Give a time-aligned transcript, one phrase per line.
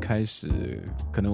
[0.00, 0.48] 开始
[1.12, 1.32] 可能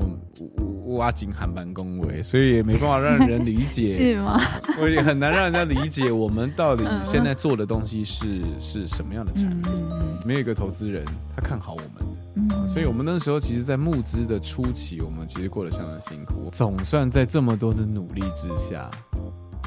[0.84, 4.40] 我挖井喊板恭维，所以也没办法让人理解， 是吗？
[4.80, 9.72] 我也很难让人家理解我们到底现在做的东西是是什么样的产品。
[9.72, 11.04] 嗯、没有一个投资人
[11.34, 16.48] 他看好我们，嗯，所以我们那时候其实，在募资的初期，我们其实过得相当辛苦。
[16.50, 18.90] 总算在这么多的努力之下，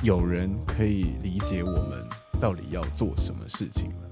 [0.04, 2.06] 有人可以理解我们
[2.40, 4.09] 到底要做什么事情了。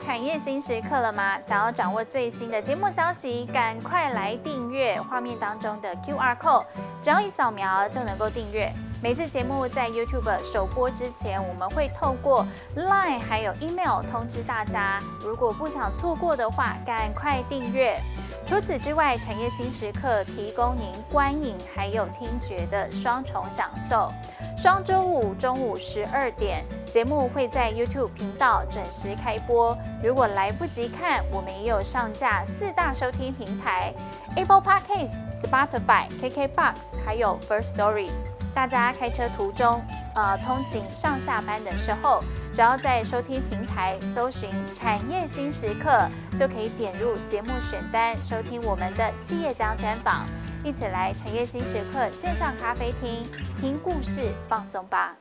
[0.00, 1.38] 产业新时刻了吗？
[1.42, 6.64] 想要掌握最新的节目消息，赶快来订阅画面当中的 QR code，
[7.02, 8.72] 只要一扫描就能够订阅。
[9.02, 12.46] 每次节目在 YouTube 首播之前，我们会透过
[12.76, 14.98] Line 还有 Email 通知大家。
[15.20, 17.98] 如果不想错过的话，赶快订阅。
[18.46, 24.12] 除此之外，产业新时刻提供您观影还有听觉的双重享受。
[24.54, 29.74] 双周五中午十二点，节目会在 YouTube 频道准时开播。
[30.04, 33.94] 如果来不及看，我们也有上架四大收听平台
[34.36, 38.10] ：Apple Podcasts、Spotify、KKBox，还有 First Story。
[38.54, 39.82] 大家开车途中，
[40.14, 42.22] 呃，通勤上下班的时候，
[42.54, 50.26] 只要在收听平台搜寻“产业新时刻”，就可以点入节目选单，收听我们的企业家专访。
[50.62, 53.22] 一起来产业新时刻线上咖啡厅，
[53.60, 55.14] 听故事放松吧。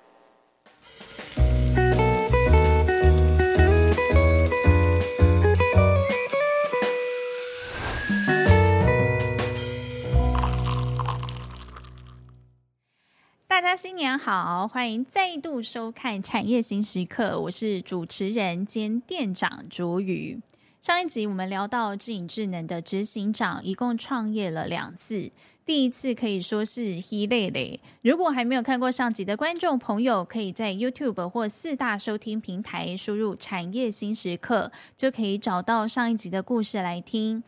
[13.70, 20.42] 家新年好，欢迎再度收看产业新时刻，我是主持人兼店长卓宇。
[20.82, 25.32] 上一集我们聊到智影智能的执行长一共创业了两次，
[25.70, 27.80] 第一次可以说是稀累累。
[28.02, 37.44] 如果还没有看过上集的观众朋友，可以在 YouTube 或四大收听平台输入“产业新时刻”，就可以找到上一集的故事来听。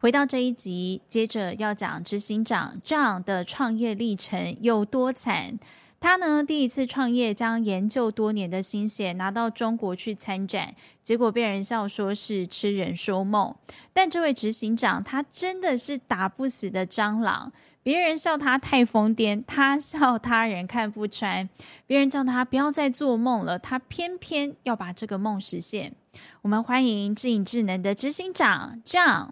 [0.00, 5.58] 回到这一集，接着要讲执行长 John 的创业历程有多惨。
[5.98, 13.54] 他呢，第一次创业，将研究多年的心血拿到中国去参展，结果被人笑说是痴人说梦。
[13.92, 17.52] 但这位执行长，他真的是打不死的蟑螂。
[17.82, 21.48] 别人笑他太疯癫，他笑他人看不穿。
[21.86, 25.94] 别人叫他不要再做梦了，他偏偏要把这个梦实现。
[26.42, 29.30] 我们欢迎智影智能的执行长 John。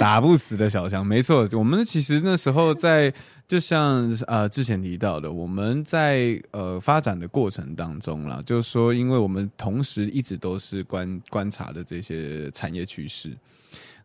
[0.00, 3.12] 打不死的小强，没错，我们其实那时候在。
[3.50, 13.36] 就像呃之前提到的，我们在呃发展的过程当中啦，就是说，因为我们同时一直都是观观察的这些产业趋势，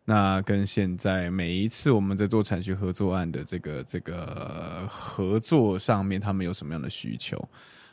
[0.04, 7.40] 那跟现在每一次我们在做产学合作案的这个这个合作上面，他们有什么样的需求，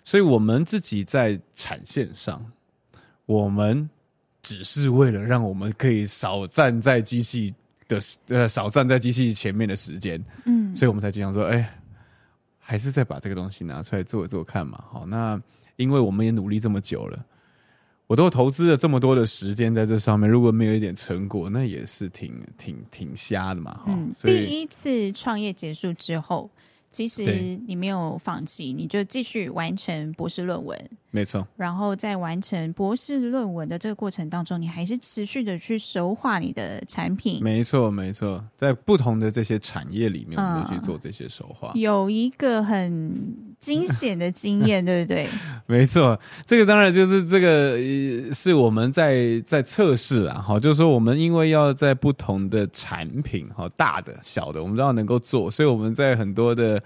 [0.03, 2.43] 所以我们自己在产线上，
[3.27, 3.87] 我们
[4.41, 7.53] 只是为了让我们可以少站在机器。
[7.93, 11.69] 的呃，少站在机器前面的时间，嗯，所以我们才经常说，哎、欸，
[12.59, 14.83] 还是再把这个东西拿出来做一做看嘛。
[14.91, 15.41] 好，那
[15.75, 17.25] 因为我们也努力这么久了，
[18.07, 23.81] 我都投资了这么多的时间在这上面，如果没有一点成果，那也是挺挺挺瞎的嘛。
[23.87, 26.49] 嗯，第一次创业结束之后，
[26.93, 30.89] 其实你没有放弃，你就继续完成博士论文。
[31.09, 37.43] 没错，然后在完成博士论文的这个过程当中，你还是持续的去熟化你的产品。
[37.43, 41.71] 没错，没错，在不同的这些产业里面，我们都去做这些熟化。
[41.75, 45.27] 嗯，有一个很惊险的经验， 对不对？
[45.65, 47.77] 没错，这个当然就是这个
[48.33, 56.83] 是我们在在测试啊，哈，就是说我们因为要在不同的产品，哈，大的、小的，我们都要能够做，所以我们在很多的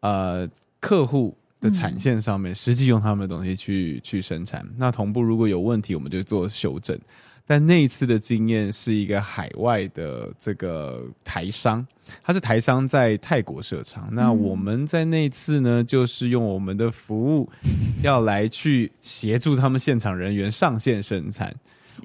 [0.00, 0.48] 呃
[0.80, 1.36] 客户。
[1.62, 4.66] 的产线上面，实际用他们的东西去去生产。
[4.76, 6.98] 那同步如果有问题，我们就做修正。
[7.46, 11.86] 但那一次的经验是一个海外的这个台商，
[12.22, 14.08] 他是台商在泰国设厂。
[14.12, 17.50] 那我们在那次呢，就是用我们的服务
[18.02, 21.54] 要来去协助他们现场人员上线生产。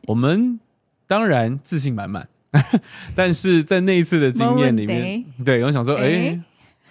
[0.08, 0.60] 我们
[1.06, 2.28] 当然自信满满，
[3.16, 6.42] 但是在那一次的经验里面，对，我想说，哎、欸。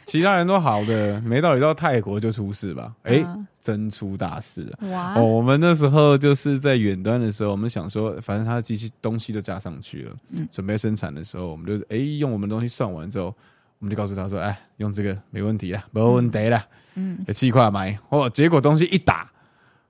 [0.06, 2.94] 其他人都好的，没道理到泰国就出事吧？
[3.02, 3.26] 哎、欸，
[3.66, 4.78] 真出大事了！
[4.92, 5.14] 哇！
[5.14, 13.34] 哦，我们那时候就是在远端的时候，我们想说，反正他的机器东西都加上去了，嗯，准备生产的时候，我们就哎、欸、用我们东西算完之后，
[13.80, 16.64] 我们就告诉他说，哎，用这个没问题了，没问题了，
[16.94, 18.30] 嗯，七块买哦。
[18.30, 19.28] 结果东西一打，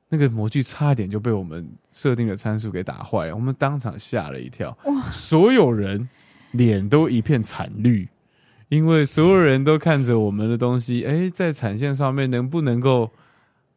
[0.08, 5.11] 那个模具差一点就被我们设定的参数给打坏了，我们当场吓了一跳，哇！
[5.11, 6.08] 所有人
[6.52, 8.08] 脸都一片惨绿。
[8.69, 13.08] 因为所有人都看着我们的东西，哎，在产线上面能不能够，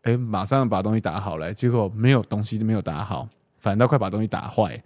[0.03, 1.53] 哎，马上把东西打好来？
[1.53, 4.81] 结果没有东西没有打好，反倒快把东西打坏。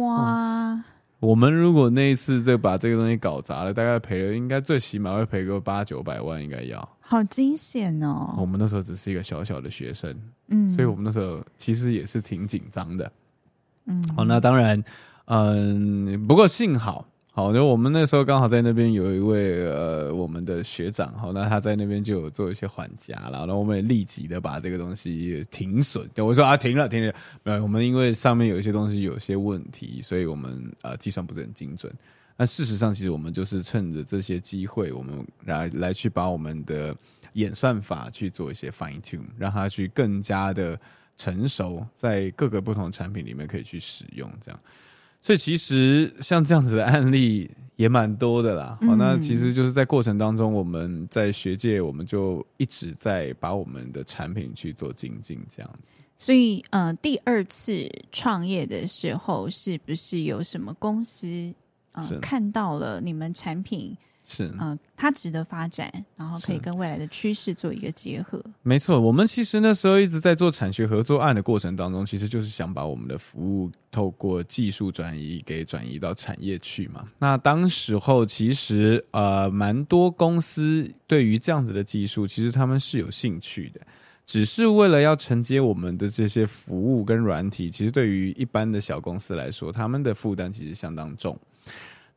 [0.00, 0.82] 哇！
[1.18, 6.86] 我们如果那一次再把这个东西搞砸了，大概赔了，应该最起码会赔个八九百万，应该要。
[7.00, 8.34] 好惊险哦！
[8.36, 10.14] 我们那时候只是一个小小的学生，
[10.48, 13.10] 嗯，所以我们那时候其实也是挺紧张的。
[13.86, 14.82] 嗯，好，那当然，
[15.26, 17.06] 嗯，不过幸好。
[17.36, 26.08] 好，就我们那时候刚好在那边有一位呃，我们的学长，好，那他在那边就有做一些缓颊了，然后我们也立即的把这个东西停损。
[26.16, 31.92] 我说啊，停了，停了，呃，我们因为上面有一些东西有些问题，所以我们呃计算不是很精准。
[32.38, 36.96] 那事实上，其实我们就是趁着这些机会，我们来来去把我们的
[37.34, 40.80] 演算法去做一些 fine tune，让它去更加的
[41.18, 44.58] 成熟，在各个不同的产品里面可以去使用，这样。
[45.26, 48.78] 所以其实像这样子的案例也蛮多的啦。
[48.82, 55.96] 好，那其实就是在过程当中，我们在学界，我们就一直在把我们的产品去做精进，这样子。
[56.16, 61.52] 所以，呃，第二次创业的时候，是不是有什么公司，
[61.94, 63.98] 呃，看到了你们产品？
[64.28, 68.42] 是，嗯、呃，它值得发展，然后可以跟未来的趋势做一个结合。
[68.62, 77.06] 没错，我们其实那时候一直在做产学合作案的过程当中，其实就是想把我们的服务透过技术转移给转移到产业去嘛。
[77.18, 83.80] 那当时候其实呃，蛮多公司对于这样子的技术，其实他们是有兴趣的，
[84.26, 91.38] 只是为了要承接我们的这些服务跟软体，其实对于一般的小公司来说，他们的负担其实相当重。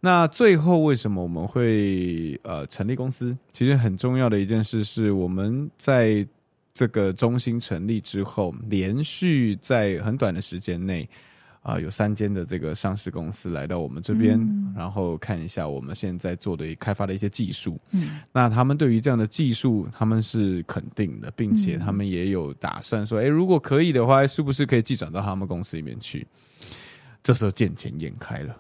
[0.02, 3.38] 那最后为什么我们会呃成立公司？
[3.52, 6.26] 其实很重要的一件事是，我们在
[6.74, 11.04] 这个中心成立之后，连续在很短的时间内，
[11.62, 17.78] 啊、呃，有三间的这个上市公司来到我们这边，嗯、然后看一下我们现在做的开发的一些技术。
[17.92, 26.26] 嗯，那他们对于这样的技术，他们是肯定的，并且他们也有打算说，哎，如果可以的话，是不是可以寄转到他们公司里面去？
[27.22, 28.56] 这时候见钱眼开了。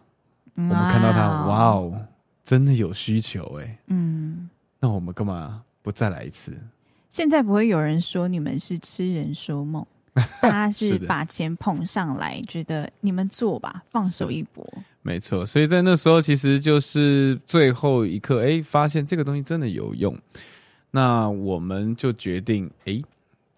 [0.56, 2.06] 我们看到他，哇哦，
[2.44, 4.50] 真的有需求哎，嗯，
[4.80, 6.57] 那我们干嘛不再来一次？
[7.10, 9.86] 现在不会有人说你们是痴人说梦，
[10.42, 14.66] 大家是把钱捧上来，觉得你们做吧，放手一搏。
[15.01, 20.16] 没错，所以在那时候，其实就是最后一刻，哎，发现这个东西真的有用，
[20.92, 23.02] 那我们就决定，哎，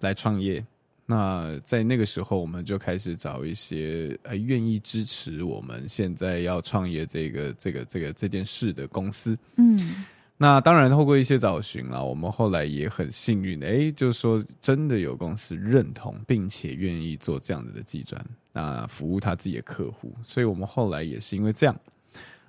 [0.02, 0.64] 来创业。
[1.12, 9.38] 那在那个时候，我们就开始找一些呃愿意支持我们现在要创业这个这个这个这件事的公司。
[9.58, 10.06] 嗯，
[10.38, 21.76] 那当然透过一些找寻啦，我们后来也很幸运，哎，就是说真的有公司认同并且愿意做这样子的技转，那服务他自己的客户，所以我们后来也是因为这样，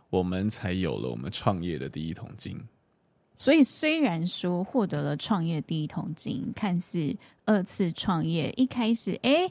[0.09, 2.57] 我们才有了我们创业的第一桶金。
[3.43, 7.13] 所以虽然说获得了创业第一桶金，看似
[7.45, 9.51] 二次创业一开始哎，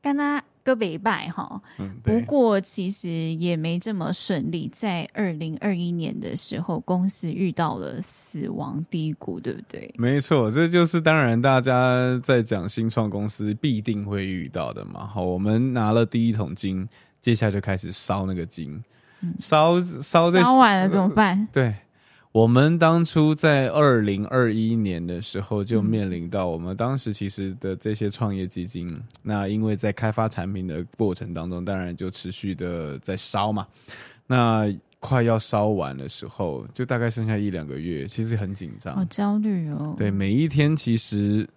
[0.00, 4.70] 跟他个北拜哈，嗯，不过其实也没这么顺利。
[4.72, 9.92] 在二零二一年的时候，公司遇到了死亡低谷，对不对？
[9.98, 15.04] 没错，这就是当然大家在讲新创公司必定会遇到的嘛。
[15.04, 16.88] 好，我们拿了第一桶金，
[17.20, 18.80] 接下来就开始烧那个金，
[19.40, 21.48] 烧烧烧完了怎么办？
[21.52, 21.74] 对。
[22.36, 33.66] 我们当初在二零二一年的时候，就面临到我们当时其实的这些创业基金，那因为在开发产品的过程当中，当然就持续的在烧嘛。
[34.26, 39.94] 那快要烧完的时候，就大概剩下一两个月，其实很紧张，好焦虑哦。
[39.96, 41.48] 对，每一天其实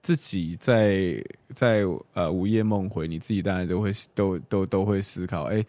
[0.00, 5.62] 自己在在呃午夜梦回，你自己当然都会都都都会思考，哎。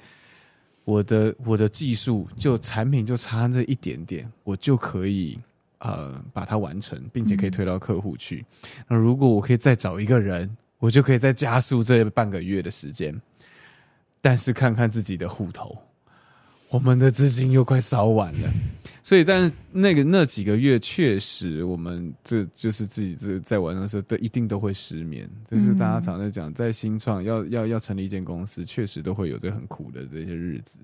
[0.85, 5.39] 我的我的技术就产品就差这一点点，我就可以
[5.79, 8.45] 呃把它完成，并且可以推到客户去。
[8.87, 10.49] 那如果我可以再找一个人，
[10.79, 13.19] 我就可以再加速这半个月的时间。
[14.19, 15.77] 但是看看自己的户头。
[16.73, 18.51] 我们的资金又快烧完了，
[19.03, 25.29] 所以，但是那个那几个月确实，我们这就是自己这在玩的时候都一定都会失眠。
[25.47, 30.79] 就是大家常在讲，在新创要要要成立一间公司，确实都会有这很苦的这些日子。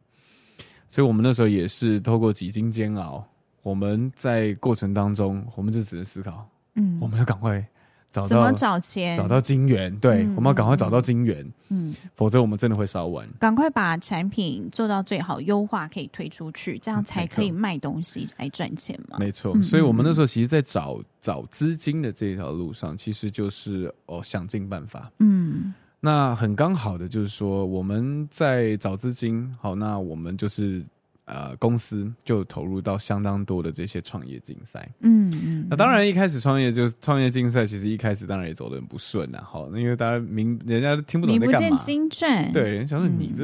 [0.90, 3.28] 所以我们那时候也是透过几经煎熬，
[3.64, 7.66] 我们在过程当中，我们就只能思考，嗯，我们要赶快。
[8.12, 9.16] 找到怎么找钱？
[9.16, 13.28] 找到金源，对，嗯、我们要赶快找到金源，嗯，否则我们真的会烧完。
[13.40, 19.18] 赶快把产品做到最好，优化可以推出去，这样才可以卖东西来赚钱嘛。
[19.20, 25.12] 没错，所以我们那时候其实，在找找资金的这条路上，其实就是哦，想尽办法。
[25.20, 30.84] 嗯，那很刚好的就是说，我们在找资金，好，那我们就是。
[31.30, 43.44] 呃，公司就投入到相当多的这些创业竞赛，嗯嗯，那当然一开始创业就创业竞赛，其实一开始当然也走得很不顺呐，好，那因为大家明人家都听不懂在干嘛，名不见经传，对，人想说你这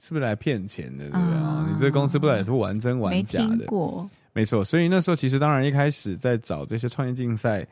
[0.00, 1.04] 是不是来骗钱的？
[1.04, 1.68] 对不对啊？
[1.72, 3.56] 你这公司不知道也是玩真玩假的？
[3.56, 4.10] 没过。
[4.32, 7.66] 没错，所以那时候其实当然一开始在找这些创业竞赛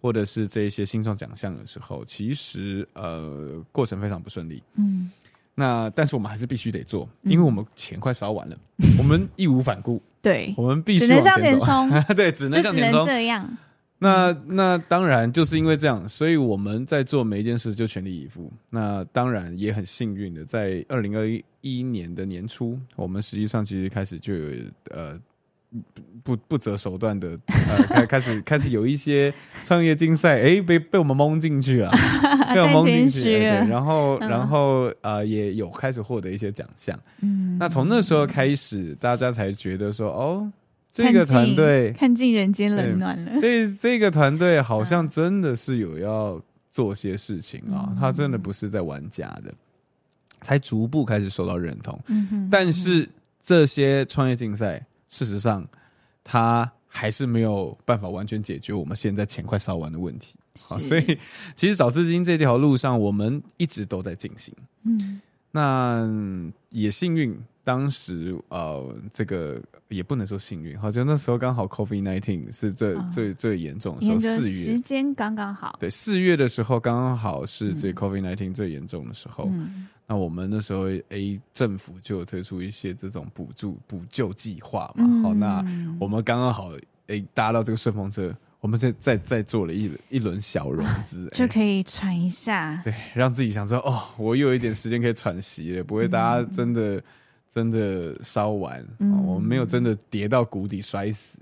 [0.00, 4.62] 或者是这些新创奖项的时候，其实呃过程非常不顺利。
[4.76, 5.10] 嗯，
[5.58, 10.00] 那但是我们还是必须得做，因为我们钱快烧完了，嗯、 我们义无反顾。
[10.20, 11.90] 对，我们必须只能向前冲。
[12.14, 13.04] 对，只能向前冲。
[13.06, 13.58] 这样。
[13.98, 18.52] 那那当然就是因为这样，所以我们在做每一件事就全力以赴。
[18.68, 21.26] 那当然也很幸运的，在二零二
[21.62, 24.50] 一年的年初，我们实际上其实开始就有
[24.90, 25.18] 呃。
[26.22, 29.32] 不不择手段的，呃，开 开始开始有一些
[29.64, 31.92] 创业竞赛，哎，被被我们蒙进去了，
[32.52, 36.98] 被我们蒙进去， 对，然后然后呃，也有开始获得一些奖项。
[37.20, 40.50] 嗯，那从那时候开始，大家才觉得说，哦，
[40.92, 43.40] 这个团队看尽人间冷暖了。
[43.40, 46.42] 这这个团队 好像真的是有要
[46.72, 49.54] 做些事情啊，他真的不是在玩假的，
[50.42, 51.96] 才逐步开始受到认同。
[52.08, 53.08] 嗯哼，但是
[53.44, 54.84] 这些创业竞赛。
[55.08, 55.66] 事实上，
[56.24, 60.34] 它还是没有办法完全解决我们现在钱快烧完的问题。
[60.70, 61.18] 好，所以
[61.54, 64.54] 其实找资金这条路上，我们一直都在进行。
[64.84, 65.20] 嗯，
[65.50, 66.08] 那
[66.70, 75.76] 也幸运，当时呃，这个也不能说幸运，好像那时候刚好 COVID nineteen 是最、哦、最最严重的时候，四月时间刚刚好。
[75.80, 79.50] 对，四月的时候刚刚好是这 COVID nineteen 最严重的时候。
[79.52, 79.88] 嗯。
[80.06, 86.70] 那我们那时候 A 政府就有推出一些这种补助补救计划嘛，好、嗯，那我们刚刚好
[87.08, 97.02] A 搭到这个顺风车，我们再再再做了一一轮小融资，就可以喘一下，对，让自己想说哦，我又有一点时间可以喘息了，不会大家真的、嗯、
[97.56, 101.38] 真的烧完、嗯，我们没有真的跌到谷底摔死，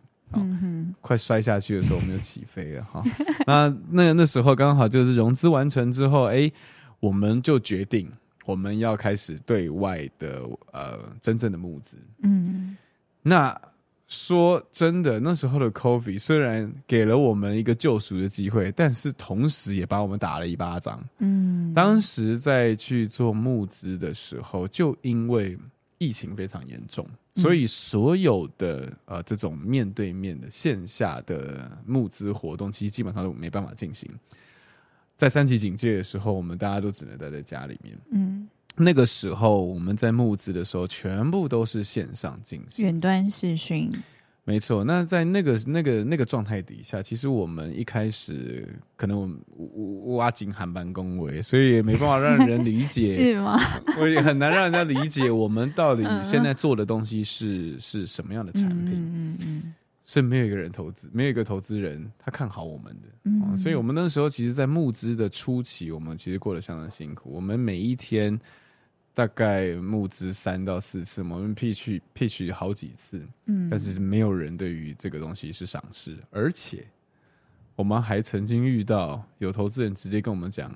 [1.01, 3.03] 快摔下去的时候我们就起飞了哈，
[3.45, 6.49] 那那那时候刚好就是融资完成之后，哎，
[7.01, 8.09] 我们就决定。
[8.47, 12.77] 我们要开始对外的呃真正的募资，嗯，
[13.23, 13.59] 那
[14.07, 25.59] 说真的，那时候的 COVID 虽然给了我们一个救赎的机会，但是同时也把我们打了一巴掌，嗯，当时在去做募资的时候，就因为
[26.05, 34.11] 疫情非常严重，所以所有的呃这种面对面的线下的募资活动，其实基本上都没办法进行。
[35.17, 37.97] 在三级警戒的时候，我们大家都只能待在家里面。
[38.11, 43.91] 嗯，那个时候我们在募资的时候，全部都是线上进行，远端视讯。
[44.45, 53.59] 没错，那在那个那个那个状态底下，其实我们一开始可能我我挖井喊班恭维，所以也没办法让人理解， 是吗？
[53.99, 58.93] 我也很难让人家理解我们到底现在做的东西是是什么样的产品。
[58.95, 59.75] 嗯嗯嗯。
[60.07, 67.31] 所以没有一个人投资，没有一个投资人他看好我们的，嗯啊，所以我们那时候其实，在募资的初期，我们其实过得相当辛苦。
[67.33, 68.39] 我们每一天
[69.15, 76.87] 大概募资三到四次，我们 pitch pitch 好几次，嗯，但是没有人对于这个东西是赏识，而且
[77.77, 80.71] 我们还曾经遇到有投资人直接跟我们讲：“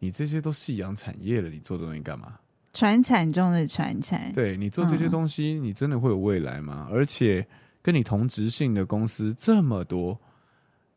[0.00, 2.40] 你这些都夕阳产业了，你做这东西干嘛？
[2.72, 7.46] 传产中的传产，对你做这些东西，你真的会有未来吗？”而且。
[7.80, 10.18] 跟你同职性的公司这么多，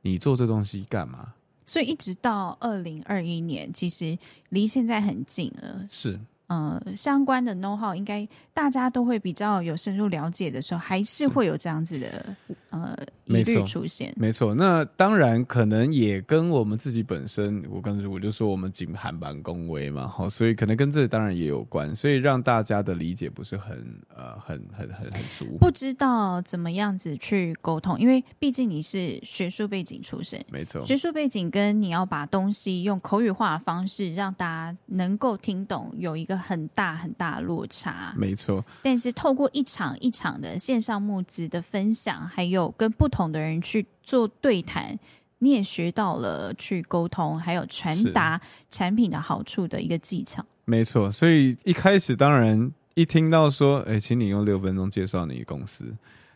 [0.01, 1.33] 你做这东西干嘛？
[1.63, 4.17] 所以一直到二零二一年，其实
[4.49, 5.87] 离现在很近了。
[5.89, 6.19] 是。
[6.51, 12.35] 呃，相关的 know how 应该大家都会比较有深入了解的时候，还是会有这样子的
[12.71, 12.93] 呃
[13.23, 14.13] 疑虑出现。
[14.17, 23.77] 没错，那当然可能也跟我们自己本身，我刚才我就说我们仅韩版恭维嘛，好，所以可能跟这当然也有关，所以让大家的理解不是很
[24.13, 36.40] 呃很很很很足，不知道怎么样子去沟通，因为毕竟你是学术背景出身，没错，学术背景跟你要把东西用口语化的方式让大家能够听懂，有一个。
[36.41, 38.63] 很大很大的落差，没错。
[38.81, 44.97] 但是透过一场一场的线上募资的分享，还有跟不同的人去做对谈，
[45.39, 50.43] 你也学到了去沟通，还有传达产品的好处的一个技巧。
[50.65, 51.11] 没错。
[51.11, 55.85] 所以一开始当然一听到说，哎，请你用六分钟介绍你公司。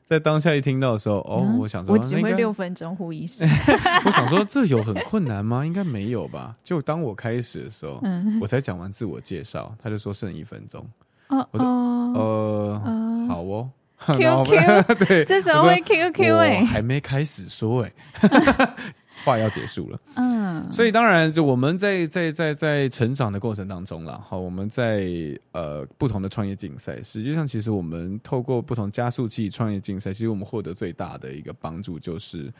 [0.05, 3.49] 在当下一听到的时候，哦，嗯、我想说，我只会六分钟呼一声。
[4.05, 5.65] 我想说，这有很困难吗？
[5.65, 6.55] 应该没有吧。
[6.63, 10.85] 就当我开始的时候，嗯、我才讲完自我介绍，他就说剩一分钟。
[11.29, 13.69] 哦，我说，呃，呃好哦。
[13.97, 18.75] Q Q， 对，这时候会 Q Q 哎，还没开始说哎、欸。
[19.23, 25.09] 话要结束了，嗯，所以当然，就我们在在在在成长的过程当中了，好，我们在
[25.51, 32.53] 呃不同的创业竞赛，实际上其实我们透过不同加速器创业竞赛，其实我们获得最大的一个帮助就是，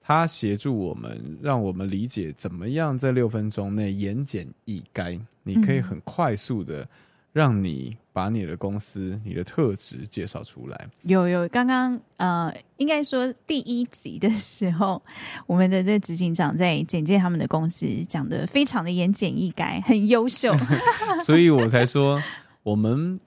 [0.00, 6.88] 它协助我们，让我们理解怎么样在六分钟内言简意赅，你可以很快速的
[7.32, 10.88] 让你把你的公司、你的特质介绍出来。
[11.02, 15.02] 有有，刚刚呃，应该说第一集的时候，
[15.46, 20.56] 我们的这执行长在简介他们的公司，讲的非常的言简意赅，很优秀，
[21.26, 22.18] 所以我才说，
[22.62, 23.20] 我们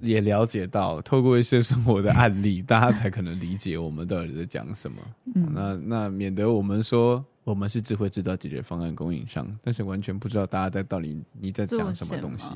[0.00, 5.00] 也了解到，透过一些生活的案例，大家才可能理解我们到底在讲什么。
[5.36, 12.52] 嗯，那那免得我们说我们是智慧制造解决方案供应商，但是完全不知道大家在到底你在讲什么东西。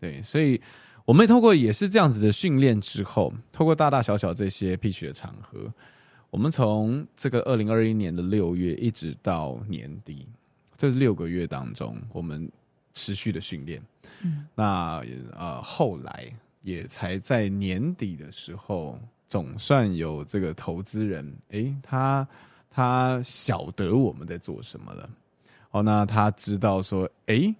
[0.00, 0.58] 对，所以。
[1.08, 5.72] 我们透过也是这样子的训练之后，透过大大小小这些 pitch 的场合，
[6.28, 10.28] 我们从这个二零二一年的六月一直到年底，
[10.76, 12.52] 这六个月当中，我们
[12.92, 13.82] 持续的训练。
[14.20, 19.00] 嗯，那呃后来也才在年底的时候，
[19.30, 22.28] 总算有这个投资人，诶，他
[22.70, 25.08] 他晓得我们在做什么了。
[25.70, 27.54] 哦，那他知道说，诶。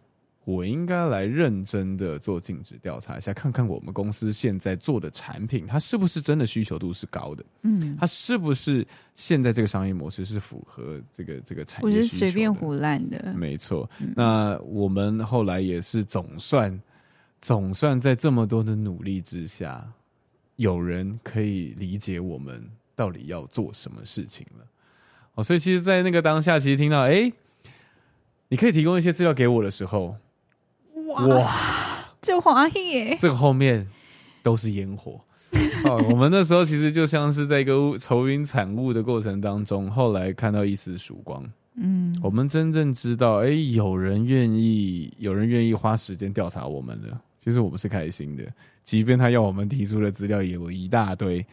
[0.48, 7.44] 我应该来认真的做尽职调查一下，看看我们公司现在做的产品，它是不是真的需求度是高的？
[7.64, 11.86] 嗯，它是不是现在这个商业模式是符合这个这个产业？
[11.86, 13.90] 我觉得随便胡乱的，没错。
[14.00, 16.80] 嗯，那我们后来也是总算
[17.42, 19.86] 总算在这么多的努力之下，
[20.56, 24.64] 有人可以理解我们到底要做什么事情了。
[25.34, 27.30] 哦，所以其实，在那个当下，其实听到哎，
[28.48, 30.16] 你可以提供一些资料给我的时候。
[31.14, 33.18] 哇，就华裔耶！
[33.20, 33.86] 这个后面
[34.42, 35.20] 都是烟火。
[35.84, 41.42] 哦，我们那时候其实就像是在一个愁云惨雾的过程当中，后来看到一丝曙光。
[41.74, 47.18] 嗯，我们真正知道，哎，有人愿意，有人愿意花时间调查我们了。
[47.42, 48.44] 其实我们是开心的，
[48.84, 51.44] 即便他要我们提出的资料也有一大堆，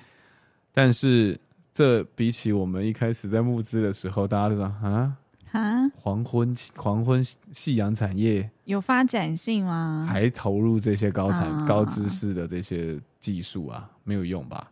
[0.73, 1.39] 但是
[1.73, 5.13] 这比起我们一开始在募资的时候，大家都说啊。
[5.55, 10.05] 啊，黄昏黄昏夕阳产业有发展性吗？
[10.09, 14.69] 还投入这些高产、啊、高知识的这些技术啊，没有用吧？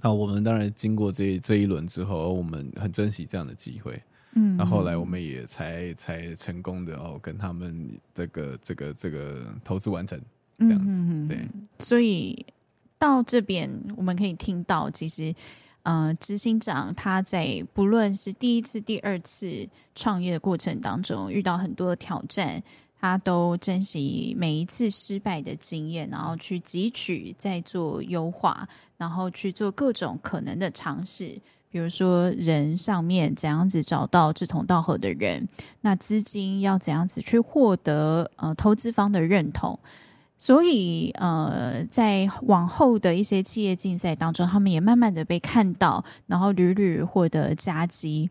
[0.00, 4.02] 那我们当然经过这这一轮之后，我们很珍惜这样的机会。
[4.34, 10.18] 嗯，那后来我们也才才成功的哦，跟他们这个这个这个投资完成
[10.58, 10.96] 这样子。
[10.96, 11.46] 嗯、对，
[11.80, 12.46] 所以
[12.98, 15.34] 到这边我们可以听到，其实。
[15.82, 22.62] 呃，执行长他在不论是第一次、第二次创业的过程当中，遇到很多的挑战，
[23.00, 31.36] 他都珍惜每一次失败的经验，然后去汲取，再做优化，然后去做各种可能的尝试。
[31.68, 35.48] 比如说，人上面怎样子找到志同道合的人，
[35.80, 39.78] 那资金要怎样子去获得呃投资方的认同。
[40.42, 48.28] 所以，呃，在往后的一些企业竞赛当中，他们也慢慢的被看到，然后屡屡获得佳绩。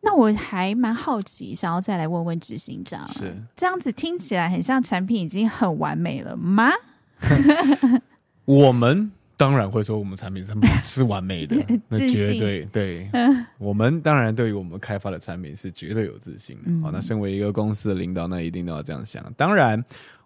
[0.00, 6.70] 那我还蛮好奇，想要再来问问执行长，是这样子听起来很像产品已经很完美了吗？
[8.46, 11.56] 我们当然会说，我们产品是是完美的，
[11.90, 13.10] 那绝对对。
[13.58, 16.70] 我们当然对于我们开发的产品是绝对有自信的。
[16.80, 19.20] 好、嗯，那身为一个公司的领导，那一定都要这样想。
[19.36, 19.84] 当然。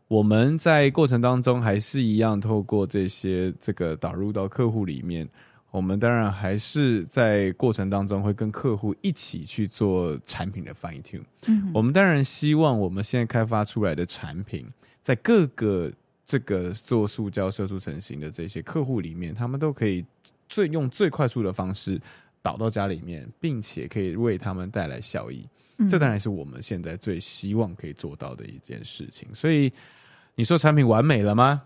[0.09, 5.29] 我们在过程当中还是一样，透过这些这个导入到客户里面，
[5.73, 11.25] 我们当然还是在过程当中会跟客户一起去做产品的 fine tune。
[11.49, 14.64] 嗯，我们当然希望我们现在开发出来的产品，
[15.03, 15.92] 在各个
[16.25, 20.05] 这个做塑胶射出成型的这些客户里面，他们都可以
[20.49, 22.01] 最用最快速的方式
[22.40, 25.45] 导到家里面，并且可以为他们带来效益。
[25.90, 29.29] 这当然是我们现在最希望可以做到的一件事情。
[29.35, 29.73] 所以。
[30.37, 31.62] 你说产品完美了吗？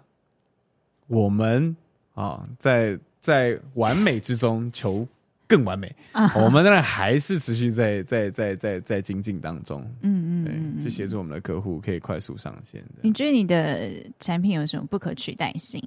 [1.09, 1.77] 我们
[2.15, 5.07] 啊，在在完美之中求
[5.49, 5.93] 更完美。
[6.37, 9.83] 我们当然还是持续在在在在在精进当中。
[10.03, 12.81] 嗯嗯，对，去协助我们的客户可以快速上线。
[13.03, 15.83] 你觉得你的产品有什么不可取代性？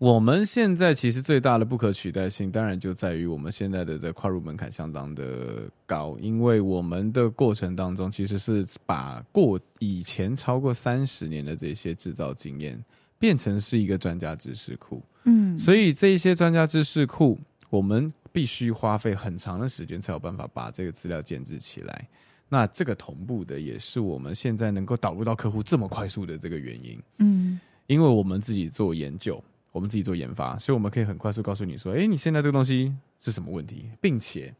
[0.00, 12.82] 我们现在其实最大的不可取代性，当然就在于我们现在的这跨入门槛相当的高，因为我们的过程当中其实是把过以前超过三十年的这些制造经验
[13.18, 15.02] 变成是一个专家知识库。
[15.24, 22.08] 嗯，所以这一些专家知识库，我们必须花费很长的时间才有办法把这个资料建置起来。
[22.48, 26.98] 那这个同步的也是我们现在能够导入到客户这么快速的这个原因。
[27.18, 29.44] 嗯，因为我们自己做研究。
[29.72, 34.54] 我们自己做研发，所以我们可以很快速告诉你说：“哎，你现在这个东西是什么问题？”并且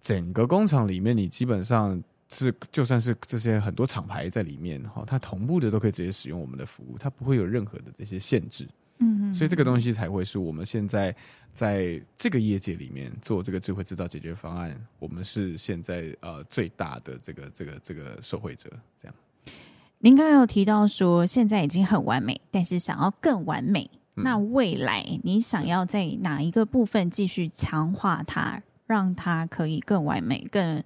[0.00, 8.68] 整个工厂里面，你基本上是就算是这些很多厂牌在里面哈，它同步的都可以直接使用我们的服务，它不会有任何的这些限制。
[8.98, 11.14] 嗯，所以这个东西才会是我们现在
[11.52, 18.70] 在这个业界里面做这个智慧制造解决方案，我们是现在呃最大的这个这个这个受惠者。
[19.02, 19.14] 这样。
[19.98, 23.90] 您刚刚有提到说，现在已经很完美，但是想要更完美。
[24.14, 30.82] 嗯、那未来你想要在哪一个部分继续强化它，让它可以更完美，更、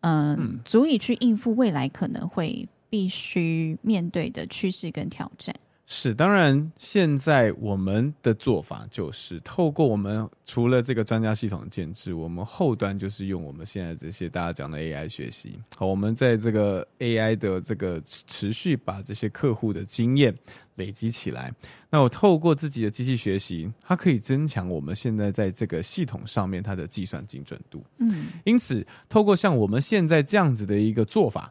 [0.00, 5.54] 呃、嗯，足以去应付未来可能会必须面对的趋势跟挑战？
[5.90, 15.58] 是，当然，现在我们的做法就是透过我们除了这个专家系统的建制，我们后端就是用我们现在这些大家讲的 AI 学习。
[15.74, 20.36] 好，我们在这个 AI 的这个持续把这些客户的经验
[20.74, 21.50] 累积起来。
[21.88, 27.82] 那我透过自己的机器学习，它可以增强我们现在在这个系统上面它的计算精准度。
[27.96, 31.50] 嗯，因此透过像我们现在这样子的一个做法，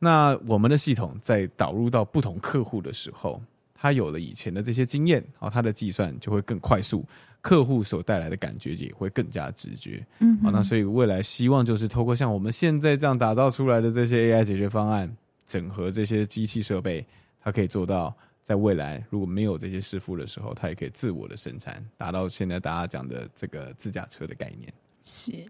[0.00, 3.40] 那我们的系统在导入到不同客户的时候。
[3.86, 7.06] 他有了以前的这些经验，好，他的计算就会更快速，
[7.40, 10.04] 客户所带来的感觉也会更加直觉。
[10.18, 17.06] 嗯，好，那所以未来希望就是透过像我们现在这样打造出来的这些 AI 解决方案，整合这些机器设备，
[17.40, 24.74] 它可以做到在未来如果没有这些师傅的时候，它也可以自我的生产，达到现在大家讲的这个自驾车的概念。
[25.04, 25.46] 是。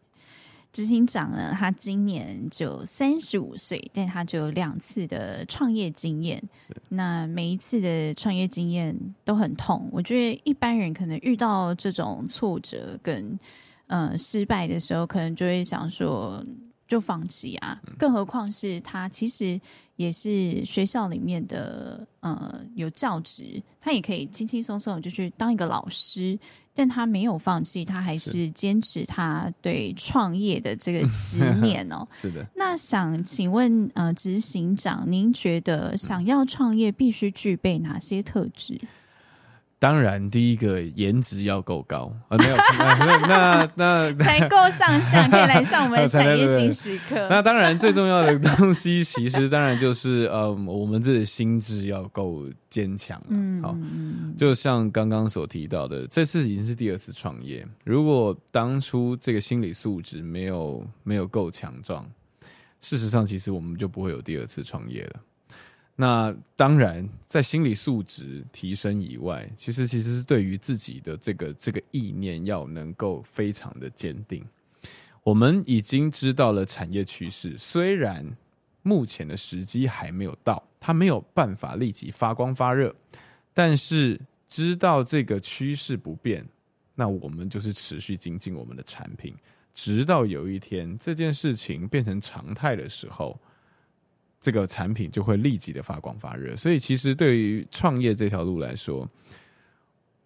[0.77, 6.43] 执行长呢，他今年就三十五岁，但他就有两次的创业经验。
[6.91, 9.89] 那每一次的创业经验都很痛。
[9.91, 13.39] 我觉得一般人可能遇到这种挫折跟
[13.87, 16.45] 呃失败的时候，可能就会想说
[16.87, 17.81] 就放弃啊。
[17.99, 19.61] 更何况是他其实
[19.97, 26.39] 也是学校里面的呃有教职，他也可以轻轻松松就去当一个老师。
[26.79, 32.07] 但他没有放弃，他还是坚持他对创业的这个执 念哦。
[32.15, 32.47] 是的。
[32.55, 38.79] 那想请问呃，执行长，您觉得想要创业必须具备哪些特质？
[39.79, 47.15] 当然，第一个颜值要够高啊，没有那那那才够上相，可以来上我们的产业新时刻。
[47.29, 53.23] 那当然，最重要的东西其实当然就是呃，我们自己的心智要够坚强。
[53.29, 53.77] 嗯，好，
[54.39, 57.67] 就像刚刚所提到的，这次已经是第二次创业。
[57.85, 62.09] 如果当初这个心理素质没有没有够强壮，
[62.81, 65.21] 事实上，其实我们就不会有第二次创业了。
[65.99, 74.45] 那当然，在心理素质提升以外，其实其实是对于自己的这个这个意念要能够非常的坚定。
[75.23, 78.37] 我们已经知道了产业趋势，虽然
[78.83, 82.95] 目前的时机还没有到，它没有办法立即发光发热，
[83.55, 86.47] 但是知道这个趋势不变，
[86.95, 89.35] 那我们就是持续精进我们的产品，
[89.73, 93.41] 直到有一天这件事情变成常态的时候。
[94.47, 99.05] 这个产品就会立即的发光发热，所以其实对于创业这条路来说，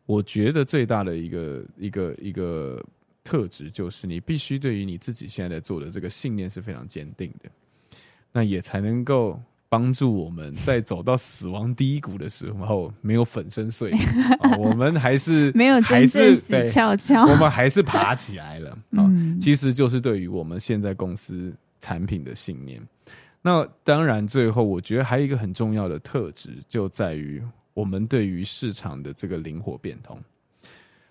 [0.04, 2.84] 我觉得最大的一个一个一个
[3.24, 7.48] 特质就是你必须对于你自己现在在做的这个信念是非常坚定的，
[8.30, 13.96] 那也才能够帮助我们在走到死亡低谷的时候没有粉身碎骨，
[14.46, 18.76] 啊，我们还是 没有真正死翘翘，我们还是爬起来了。
[19.00, 22.78] 啊，其实就是对于我们现在公司产品的信念。
[23.42, 30.22] 那当然，最后我觉得还有一个很重要的特质，就在于我们对于市场的这个灵活变通，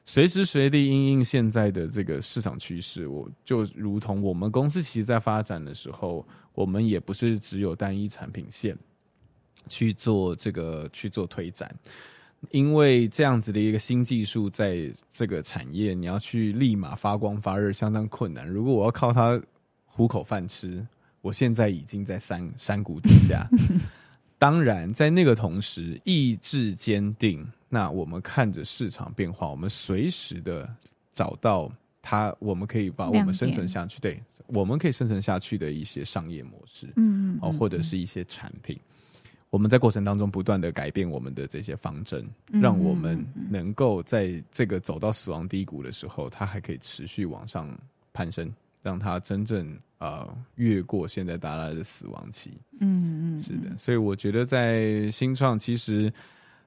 [0.06, 3.08] 随时随地因应现在的这个市场趋势。
[3.08, 8.78] 我就如同我们公司其实在发展的时候，我们也不是只有单一产品线
[9.68, 11.74] 去做这个去做推展，
[12.52, 18.48] 因为这样子的一个新技术在这个产业，你要去立马发光发热，相当困难。
[18.48, 19.42] 如果我要靠它
[19.88, 20.86] 糊口饭吃。
[21.22, 23.48] 我现在已经在山山谷底下，
[24.38, 27.46] 当然在那个同时，意志坚定。
[27.68, 30.68] 那我们看着市场变化，我们随时的
[31.14, 38.80] 找到它，我们可以把我们生存下去，对，我们可以生存下去的一些商业模式，嗯，哦，或者是一些产品，
[39.52, 47.70] 我们在过程当中不断的改变我们的这些方针，让我们能够在这个走到死亡低谷的时候，它还可以持续往上
[48.14, 48.52] 攀升。
[48.82, 56.12] 让他真正啊、呃、越过现在大家的死亡期，嗯嗯，是的，所以我觉得在新创，其实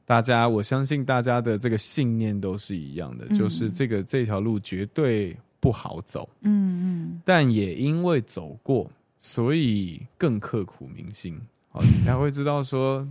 [0.05, 11.41] 大家我相信大家的这个信念都是一样的，嗯、就是这个这条路绝对不好走，嗯嗯，但也因为走过，所以更刻骨铭心。
[11.71, 13.09] 好，你才会知道说，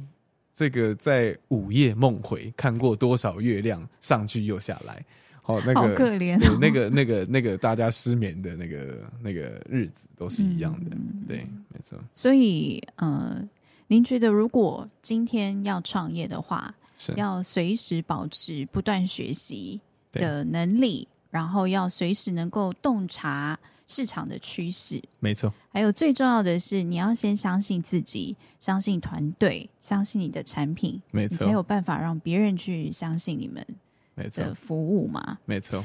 [0.53, 5.03] 这个在午夜梦回看过多少月亮上去又下来。
[5.45, 11.97] 哦，那个好可怜哦，那个那个那个大家失眠的那个那个日子都是一样的，嗯、对，没错。
[12.13, 13.41] 所以，呃，
[13.87, 25.01] 您觉得如果今天要创业的话，是要随时保持不断学习的能力，然后要随时能够洞察市场的趋势。
[25.19, 25.51] 没错。
[25.73, 33.65] 还有最重要的是，你要先相信自己，相信团队，相信你的产品，没错，你才有办法让别人去相信你们
[34.15, 35.37] 的服务嘛。
[35.45, 35.83] 没错。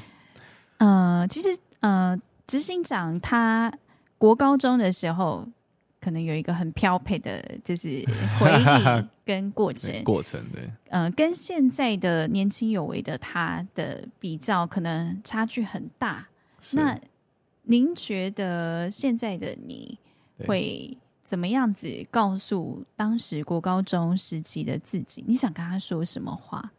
[0.79, 1.49] 呃，其实
[1.81, 3.73] 呃，执行长他
[4.19, 5.47] 国高中的时候。
[5.99, 8.05] 可能有一个很飘配的，就是
[8.39, 9.93] 回忆跟过程。
[10.05, 16.29] 过程对，嗯、呃，跟现在的年轻有为的他的比较，可能差距很大。
[16.71, 16.97] 那
[17.63, 19.99] 您觉得现在的你
[20.47, 25.25] 会怎么样子告诉当时国高中时期的自己？
[25.27, 26.71] 你想跟他说什么话？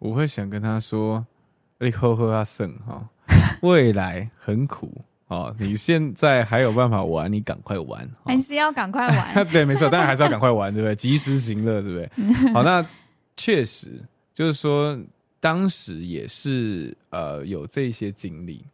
[0.00, 1.24] 我会想跟他说
[1.78, 3.08] ：“你好好啊，胜哈，
[3.62, 4.92] 未来很苦。”
[5.28, 9.46] 哦，你现在还有办法玩，你赶快玩，还是要赶快玩？
[9.52, 10.94] 对，没错，当然还是要赶快玩，对不对？
[10.96, 12.52] 及时行乐，对不对？
[12.52, 12.84] 好，那
[13.36, 14.02] 确实
[14.34, 14.98] 就是说，
[15.38, 18.66] 当时也是呃有这些经历，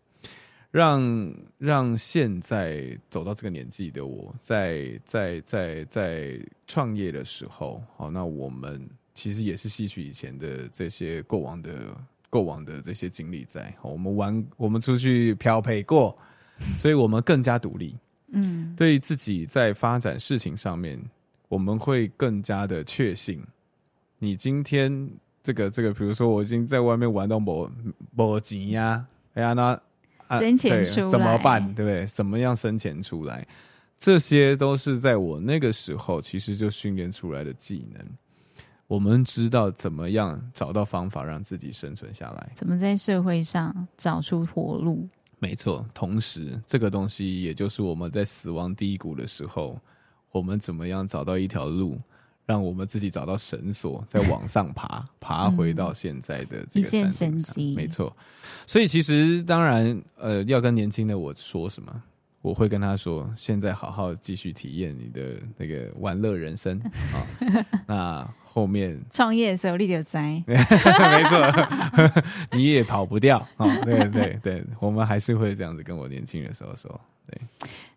[0.70, 11.72] 让让现在走到这个年纪的我，在在在在创业的时候，好，那我们其实也是吸取以前的这些过往的
[12.30, 16.16] 过往的这些经历，在我们玩，我们出去漂配过。
[16.78, 17.94] 所以我们更加独立，
[18.32, 20.98] 嗯，对于自己在发展事情上面，
[21.48, 23.44] 我们会更加的确信。
[24.18, 25.10] 你今天
[25.42, 27.70] 这个这个，比如说我已经在外面玩到某
[28.14, 29.78] 某级呀，哎呀，那
[30.38, 31.74] 生钱出来怎么办？
[31.74, 32.06] 对不对？
[32.06, 33.46] 怎么样生钱出来？
[33.98, 38.02] 这些都是在我那个时候其实就训练出来的技能。
[38.88, 45.08] 我们知道怎么样找到方法让自己生存下来，怎么在社会上找出活路。
[45.38, 49.78] 没错，同时这个东西也就是我们在死亡低谷的时候，
[50.30, 52.00] 我们怎么样找到一条路，
[52.46, 57.54] 让我们自己找到绳索，再往上爬， 爬回到现在的这个山顶上。
[57.58, 58.16] 嗯、没错，
[58.66, 62.02] 所以其实当然，呃，要跟年轻的我说什么，
[62.40, 66.80] 我会跟他说：现在好好继续体验你的那个玩乐人生
[67.12, 67.26] 啊。
[67.88, 68.34] 那。
[68.56, 70.56] 后面创业的时候，你就栽，没
[71.24, 71.68] 错，
[72.52, 73.84] 你也跑不掉啊、哦！
[73.84, 76.98] 对对对，我们还是会这样子跟我年轻的时候说。
[77.26, 77.38] 对，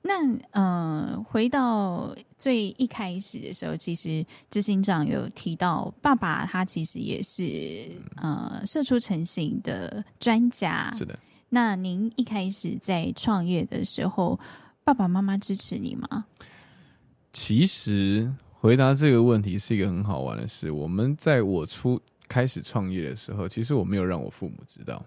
[0.02, 0.16] 那
[0.52, 10.94] 呃，回到最一开始的时候，其实执行长有提到，爸爸他其实也是呃，射出成型的专家。
[10.98, 11.18] 是的。
[11.48, 14.38] 那您一开始在创业的时候，
[14.84, 16.26] 爸爸妈妈支持你吗？
[17.32, 18.30] 其实。
[18.62, 20.70] 回答这个问题是一个很好玩的事。
[20.70, 25.02] 我们在我初开始创业的时候，其实我没有让我父母知道。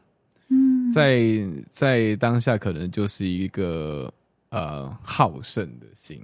[0.48, 4.10] 嗯，在在当下可能就是一个
[4.48, 6.18] 呃好胜的心。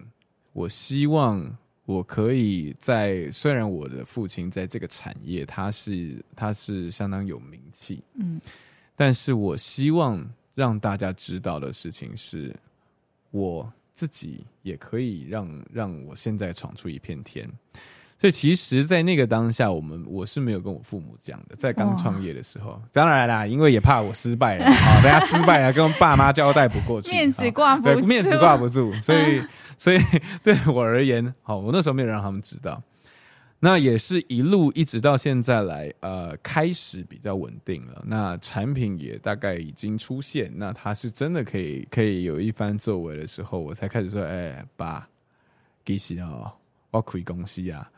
[0.55, 8.41] 我希望我可以在虽然我的父亲在这个产业他是他是相当有名气，嗯，
[8.97, 12.57] 但是我希望让大家知道的事情是
[13.31, 13.71] 我。
[13.99, 17.45] 自己也可以让让我现在闯出一片天，
[18.17, 21.57] 所以其实，在那个当下，我们我是没有跟我父母讲的。
[21.57, 29.43] 在刚创业的时候，当然啦，因为也怕我失败了啊， 大家失败了，跟爸妈交代不过去，面子挂不住，面子挂不住，所以，
[29.77, 29.99] 所以
[30.45, 32.81] 对我而言，好，我那时候没有让他们知道。
[33.61, 38.05] 那也是一路一直到现在来，呃，开始比较稳定了。
[38.07, 45.09] 那产品也大概已经出现，那他是真的可以可以有一番作为的时候，我才开始说：“哎、欸，爸，
[45.85, 46.53] 其实哦，
[46.93, 47.91] 我开公司啊。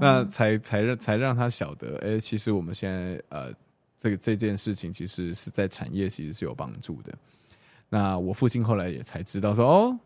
[0.00, 3.52] 那才才让才让他晓得，哎、其实我们现在呃，
[3.98, 7.12] 这个这件事情其实是在产业其实是有帮助的。
[7.90, 10.00] 那我父亲后来也才知道说：“哦。”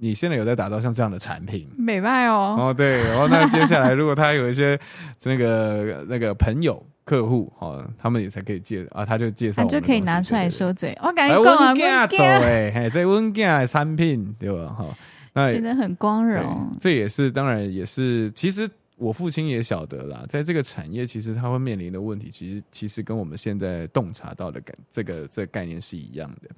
[0.00, 2.56] 你现在有在打造像这样的产品，美卖哦。
[2.56, 4.78] 哦，对，然后那接下来如果他有一些
[5.24, 10.96] 那个那个朋友客户，哦，他们也才可以介啊，他就介绍，他就可以拿出来说嘴。
[11.02, 14.68] 我感觉温家走哎，嘿，这温家的产品对吧？
[14.68, 14.96] 哈，
[15.32, 16.70] 那觉得很光荣。
[16.80, 26.48] 这也是当然也是，其实我父亲也晓得啦，在这个产业，其实他会面临的问题，其实其实跟我们现在洞察到的感这个这个概念是一样的。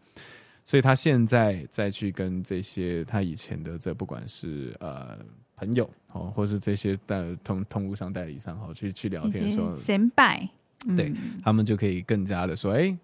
[0.64, 5.18] 所以他现在再去跟这些他以前的这不管是呃
[5.56, 10.48] 朋友哦，或是这些代通通路商代理商哦，去去聊天的时候，显摆，
[10.96, 12.98] 对、嗯、他们就可以更加的说，哎、欸，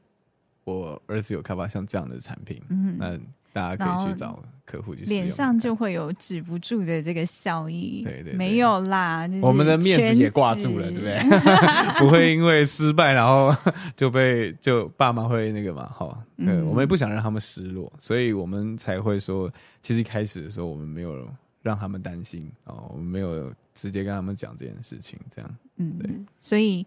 [0.65, 3.19] 我儿子有开发像这样的产品，嗯，那。
[3.57, 8.03] 大家可以去找客户去，脸上就会有止不住的这个笑意。
[8.05, 11.19] 对对，对，没有啦，就是、我们的面子也挂住了，对不对？
[11.99, 13.57] 不会因为失败然后
[13.97, 15.87] 就被就爸妈会那个嘛？
[15.87, 21.27] 哈，对、嗯，我们也不想让他们失落，所以我们才会说，其实一开始的时候我们没有
[21.63, 25.51] 让他们担心哦，我们没有直接跟他们讲这件事情，这样。
[25.77, 26.11] 嗯，对。
[26.41, 26.85] 所以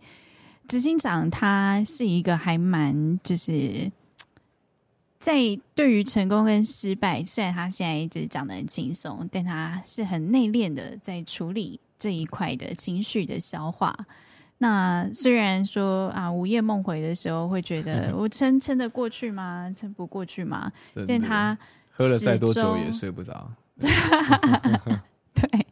[0.67, 3.91] 执行长他是一个还蛮就是。
[5.19, 5.37] 在
[5.75, 13.93] 对于成功跟失败，虽然他现在就是讲的很轻松，但他是很内敛的在处理这一块的情绪的消化。
[14.57, 19.69] 那虽然说啊，午夜梦回的时候会觉得 我撑撑得过去吗？
[19.75, 20.71] 撑不过去吗？
[21.07, 21.57] 但他
[21.91, 23.51] 喝了再多酒也睡不着。
[23.79, 25.67] 对，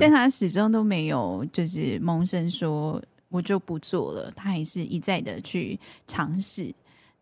[0.00, 6.74] 但他始终都没有就是萌生说我就不做了，他还是一再的去尝试。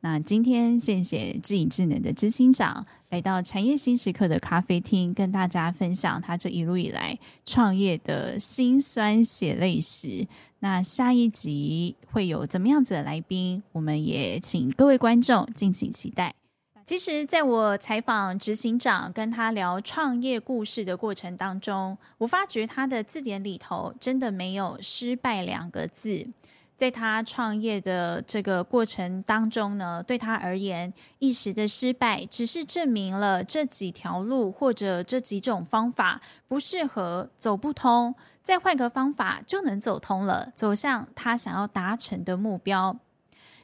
[0.05, 10.27] 那今天谢谢智影智能的执行长来到产业新时刻的咖啡厅，跟大家分享他这一路以来创业的辛酸血泪史。
[10.59, 13.63] 那下一集会有怎么样子的来宾？
[13.73, 16.35] 我们也请各位观众敬请期待。
[16.85, 26.29] 其实，在我采访执行长跟他聊创业故事的过程当中，我发觉他的字典里头真的没有失败两个字。
[26.77, 42.97] 在他创业的这个过程当中呢，对他而言，一时的失败只是证明了这几条路或者这几种方法不适合，走不通，再换个方法就能走通了，走向他想要达成的目标。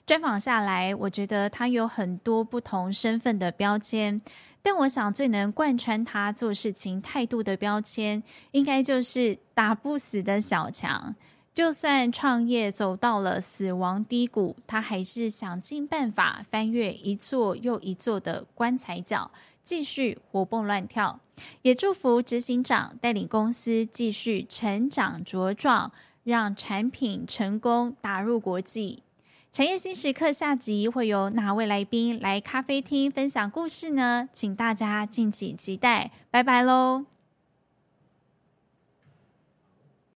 [0.07, 4.21] 专访下来，我觉得他有很多不同身份的标签，
[4.63, 11.15] 但我想最能贯穿他做事情态度的标签，应该就是打不死的小强。
[11.61, 19.31] 就算创业走到了死亡低谷，他还是想尽办法翻越一座又一座的棺材角，
[19.63, 21.21] 继续活蹦乱跳。
[21.61, 25.93] 也祝福执行长带领公司继续成长茁壮，
[26.25, 29.03] 让产品成功打入国际。
[29.53, 34.31] 产业新时刻下集会有哪位来宾来咖啡厅分享故事呢？
[34.33, 36.11] 请大家敬请期待。
[36.31, 37.10] 拜拜喽！